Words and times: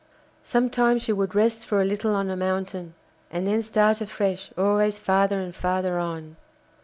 Sometimes 0.43 1.03
she 1.03 1.13
would 1.13 1.35
rest 1.35 1.67
for 1.67 1.79
a 1.79 1.85
little 1.85 2.15
on 2.15 2.31
a 2.31 2.35
mountain, 2.35 2.95
and 3.29 3.45
then 3.45 3.61
start 3.61 4.01
afresh 4.01 4.51
always 4.57 4.97
farther 4.97 5.39
and 5.39 5.53
farther 5.53 5.99
on. 5.99 6.37